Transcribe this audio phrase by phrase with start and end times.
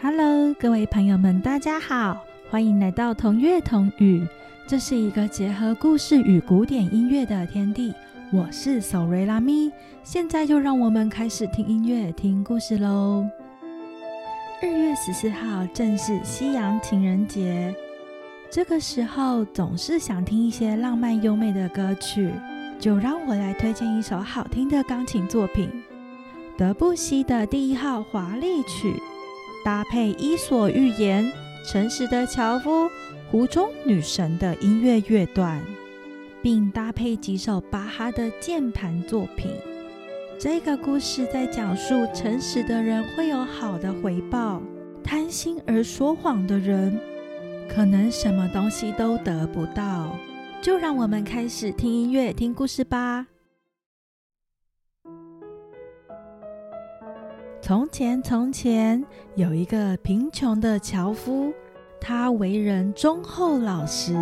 [0.00, 4.26] Hello，各位朋友们，大家好，欢迎来到同乐同语。
[4.66, 7.94] 这是一个结合故事与古典音乐的天地。
[8.32, 9.70] 我是索瑞拉咪，
[10.02, 13.24] 现在就让我们开始听音乐、听故事喽。
[14.62, 17.74] 二月十四号正是西洋情人节，
[18.50, 22.30] 这个时候总是想听一些浪漫优美的歌曲，
[22.78, 25.70] 就让我来推荐一首好听的钢琴作品——
[26.58, 28.94] 德布西的第一号华丽曲，
[29.64, 31.24] 搭配《伊索寓言》、
[31.66, 32.90] 诚实的樵夫、
[33.30, 35.58] 湖中女神的音乐乐段，
[36.42, 39.50] 并搭配几首巴哈的键盘作品。
[40.38, 44.60] 这个故事在讲述诚实的人会有好的回报，
[45.02, 47.00] 贪心而说谎的人
[47.66, 50.14] 可能什么东西都得不到。
[50.60, 53.28] 就让我们开始听音乐、听故事吧。
[57.66, 59.02] 从前，从前
[59.36, 61.50] 有一个贫穷的樵夫，
[61.98, 64.14] 他为人忠厚老实，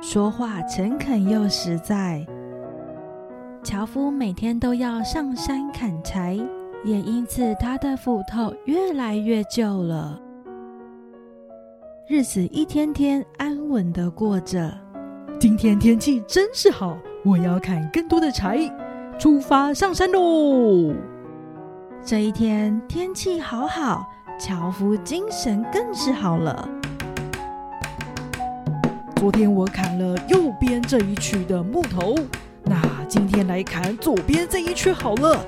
[0.00, 2.26] 说话诚恳又实在。
[3.62, 6.40] 樵夫每天都要上山砍柴，
[6.82, 10.18] 也因此他的斧头越来越旧了。
[12.08, 14.72] 日子一天天安稳的过着。
[15.38, 18.58] 今天天气真是好，我要砍更多的柴，
[19.18, 20.94] 出发上山喽！
[22.04, 24.04] 这一天天气好好，
[24.36, 26.68] 樵夫精神更是好了。
[29.14, 32.16] 昨天我砍了右边这一区的木头。
[32.64, 35.46] 那今天来砍左边这一区好了，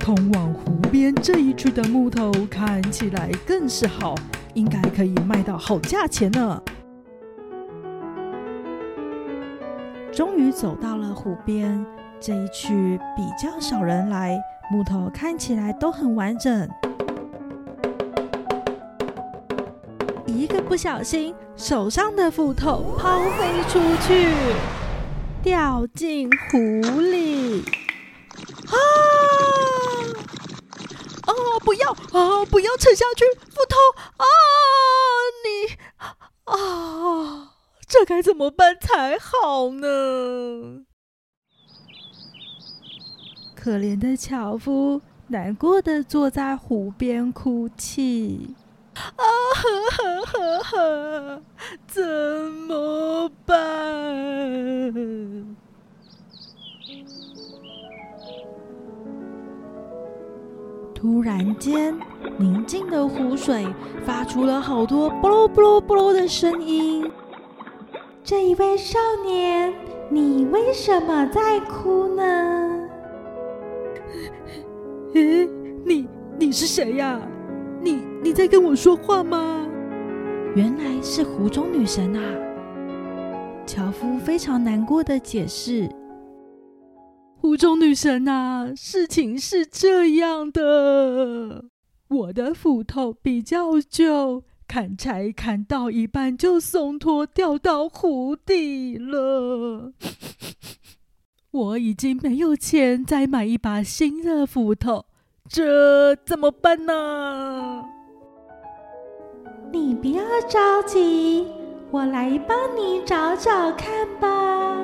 [0.00, 4.16] 通往湖边这一区的木头看起来更是好，
[4.54, 6.60] 应该可以卖到好价钱呢。
[10.12, 11.86] 终于走到了湖边，
[12.18, 14.36] 这一区比较少人来，
[14.72, 16.66] 木头看起来都很完整。
[20.24, 24.32] 一个不小心，手上的斧头抛飞出去。
[25.42, 26.56] 掉进湖
[27.00, 27.62] 里！
[28.68, 28.76] 啊！
[31.26, 31.32] 啊！
[31.62, 31.90] 不要！
[31.90, 32.46] 啊！
[32.46, 33.26] 不要沉下去！
[33.50, 33.76] 斧头！
[34.16, 34.24] 啊！
[35.44, 35.76] 你！
[36.44, 37.52] 啊！
[37.86, 40.86] 这该怎么办才好呢？
[43.62, 48.56] 可怜的樵夫难过的坐在湖边哭泣。
[48.92, 49.22] 啊哈
[49.92, 51.40] 哈哈哈！
[51.86, 52.02] 怎
[52.66, 53.54] 么办？
[60.92, 61.96] 突然间，
[62.38, 63.64] 宁静的湖水
[64.04, 67.08] 发出了好多“啵噜啵噜啵噜”的声音。
[68.24, 69.72] 这一位少年，
[70.10, 72.41] 你为什么在哭呢？
[75.14, 75.46] 诶，
[75.84, 76.08] 你
[76.38, 77.20] 你是谁呀？
[77.82, 79.68] 你你在跟我说话吗？
[80.54, 82.22] 原来是湖中女神啊！
[83.66, 85.88] 樵夫非常难过的解释
[87.40, 91.64] ：“湖中女神啊，事情是这样的，
[92.08, 99.92] 我的斧头比较旧，砍柴砍到一半就松脱掉到湖底了。
[101.52, 105.04] 我已经没有钱再买一把新的斧头。”
[105.46, 107.84] 这怎么办呢？
[109.70, 111.46] 你不要着急，
[111.90, 114.76] 我来帮你找找看吧。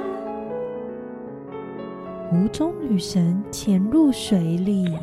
[2.30, 4.94] 湖中女神潜入水里，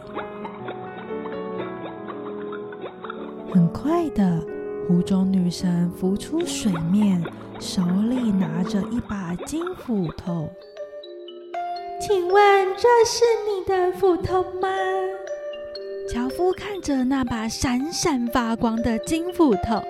[3.52, 4.40] 很快的，
[4.88, 7.24] 湖中女神浮出水面，
[7.60, 10.48] 手里拿着一把金斧头。
[12.08, 14.70] 请问这是你的斧头吗？
[16.08, 19.82] 樵夫看着那把闪闪发光的金斧头，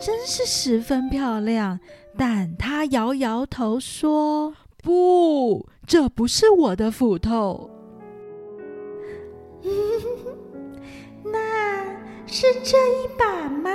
[0.00, 1.80] 真是十分漂亮。
[2.16, 7.68] 但他摇摇头说：“不，这不是我的斧头。
[11.24, 11.84] 那
[12.28, 13.70] 是这一把吗？”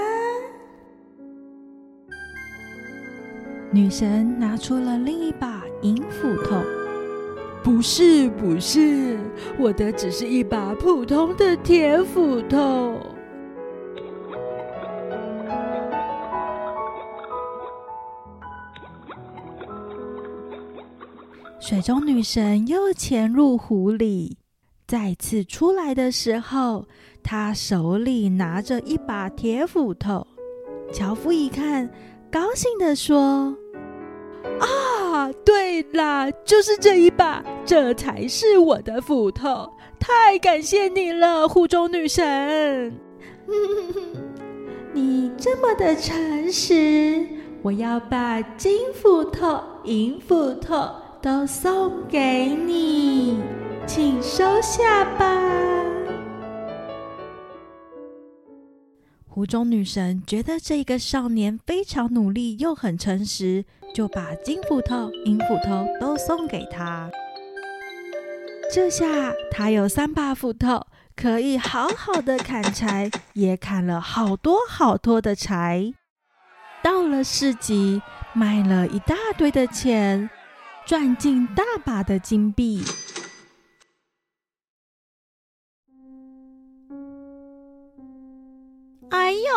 [3.70, 6.56] 女神拿出了另一把银斧头。
[7.64, 9.20] 不是不是，
[9.60, 13.00] 我的只是一把普通的铁斧头。
[21.60, 24.38] 水中女神又潜入湖里，
[24.88, 26.86] 再次出来的时候，
[27.24, 30.26] 她手里拿着一把铁斧头。
[30.92, 31.90] 樵夫一看，
[32.30, 33.56] 高兴的说：“！”，
[35.94, 39.70] 啦，就是这一把，这才是我的斧头。
[40.00, 42.92] 太感谢你了，护中女神。
[44.94, 47.26] 你这么的诚实，
[47.62, 50.90] 我要把金斧头、银斧头
[51.22, 53.40] 都送给你，
[53.86, 55.51] 请收下吧。
[59.34, 63.64] 湖中女神觉得这个少年非常努力又很诚实，
[63.96, 67.10] 就把金斧头、银斧头都送给他。
[68.74, 70.86] 这下他有三把斧头。
[71.14, 75.94] 可以好好的砍柴，也砍了好多好多的柴。
[76.84, 78.02] 到了市集，
[78.34, 80.30] 卖了一大堆的钱，
[80.86, 82.84] 赚进大把的金币。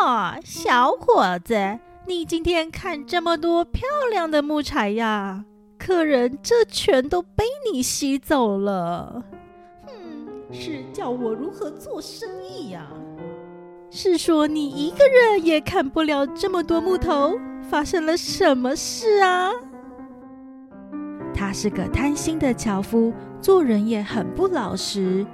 [0.03, 5.45] 呀，小伙子，你今天看这么多漂亮的木材呀？
[5.77, 9.23] 客人这全都被你吸走了。
[10.51, 12.87] 是叫我如何做生意呀？
[13.91, 17.37] 是说你一个人也砍不了这么多木头？
[17.69, 19.51] 发生了什么事啊？
[21.33, 25.25] 他是个贪心的樵夫，做人也很不老实。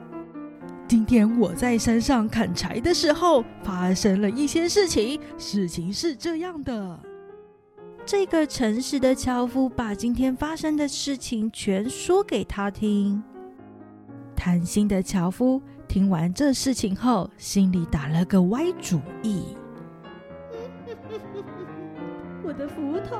[0.91, 5.17] 今天我在山上砍柴的时候，发生了一些事情。
[5.37, 6.99] 事情是这样的：
[8.05, 13.23] 这个诚实的樵夫把今天发生的事情全说给他听。
[14.35, 19.55] 贪心的樵夫听完这事情后，心里打了个歪主意。
[22.43, 23.15] 我的斧头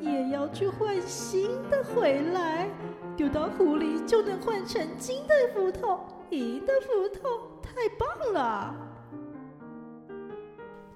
[0.00, 2.68] 也要去换新的回来，
[3.16, 5.98] 丢到湖里就能换成金的斧头、
[6.30, 7.28] 银的斧头，
[7.62, 8.74] 太棒了！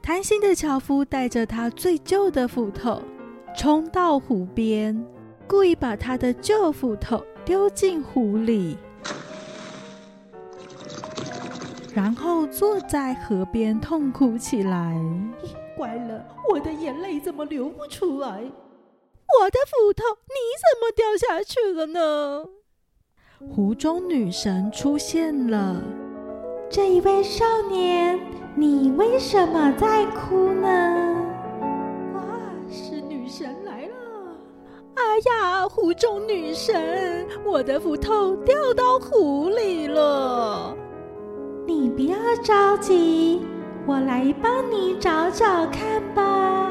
[0.00, 3.02] 贪心的樵夫带着他最旧的斧头，
[3.56, 5.04] 冲到湖边，
[5.48, 8.76] 故意把他的旧斧头丢进湖里。
[11.94, 14.94] 然后坐在河边痛哭起来。
[15.76, 18.28] 怪了，我的眼泪怎么流不出来？
[19.40, 22.44] 我的斧头，你怎么掉下去了呢？
[23.40, 25.82] 湖中女神出现了。
[26.70, 28.18] 这一位少年，
[28.54, 31.16] 你为什么在哭呢？
[32.14, 32.22] 哇，
[32.70, 33.94] 是女神来了！
[34.94, 40.76] 哎呀，湖中女神，我的斧头掉到湖里了。
[41.66, 43.42] 你不要着急，
[43.84, 46.70] 我来帮你找找看吧。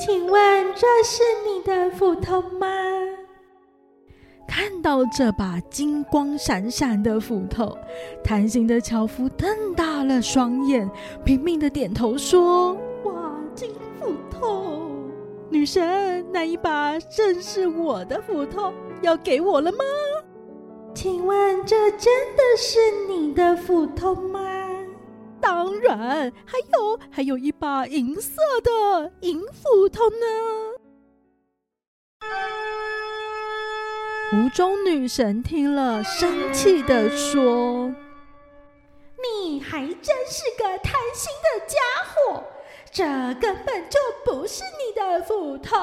[0.00, 2.66] 请问这是你的斧头吗？
[4.68, 7.78] 看到这把金光闪闪的斧头，
[8.24, 10.90] 贪心的樵夫瞪大了双眼，
[11.24, 12.72] 拼命的点头说
[13.06, 13.70] ：“哇，金
[14.00, 14.90] 斧头！
[15.50, 18.72] 女神，那一把正是我的斧头，
[19.02, 19.78] 要给我了吗？”
[20.92, 22.78] 请问这真的是
[23.08, 24.40] 你的斧头吗？
[25.40, 30.26] 当然，还有还有一把银色的银斧头呢。
[34.30, 37.94] 湖中女神听了，生气的说
[39.22, 39.94] ：“你还真
[40.26, 42.42] 是个贪心的家伙，
[42.90, 43.04] 这
[43.40, 45.76] 根本就不是你的斧头。”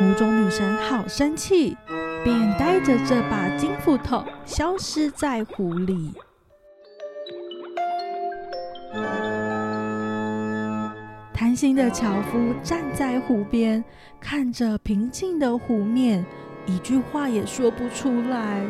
[0.00, 1.76] 湖中女神好生气。
[2.24, 6.12] 便带着这把金斧头消失在湖里。
[11.32, 13.82] 贪心的樵夫站在湖边，
[14.20, 16.26] 看着平静的湖面，
[16.68, 18.64] 一句话也说不出来。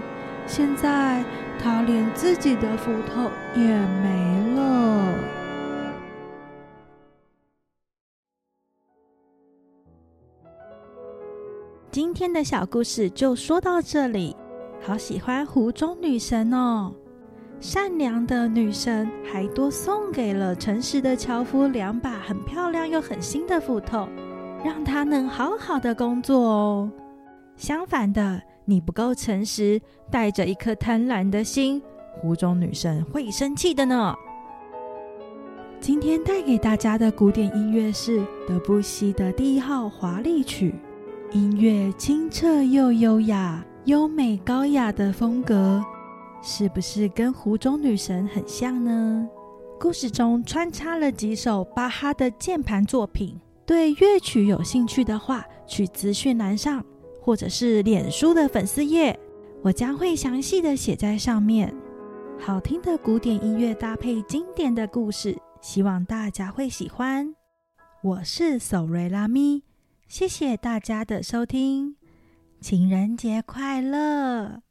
[0.47, 1.23] 现在
[1.62, 5.14] 他连自己的斧头也没了。
[11.90, 14.35] 今天的小故事就说到这里。
[14.81, 16.93] 好喜欢湖中女神哦，
[17.61, 24.09] 善良的女神还多送给了诚实的樵夫两把很漂亮又很新的斧头，
[24.64, 26.90] 让他能好好的工作哦。
[27.59, 34.15] 相反的，你不够诚实，带着一颗贪婪的心，湖中女神会生气的呢。
[35.81, 40.73] 今天带给大家的古典音乐是德布西的第一号华丽曲。
[41.33, 45.85] 音乐清澈又优雅，优美高雅的风格，
[46.41, 49.29] 是不是跟湖中女神很像呢？
[49.81, 53.37] 故事中穿插了几首巴哈的键盘作品。
[53.67, 56.83] 对乐曲有兴趣的话，去资讯栏上
[57.28, 59.14] 或者是脸书的粉丝页，
[59.61, 61.70] 我将会详细的写在上面。
[62.38, 67.35] 好听的古典音乐搭配经典的故事，希望大家会喜欢。
[68.02, 69.62] 我是索瑞拉咪。
[70.06, 71.97] 谢谢大家的收听，
[72.62, 74.62] 情人节快乐！